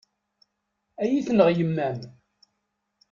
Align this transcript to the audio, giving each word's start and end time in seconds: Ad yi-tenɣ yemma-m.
Ad 1.01 1.07
yi-tenɣ 1.11 1.47
yemma-m. 1.57 1.99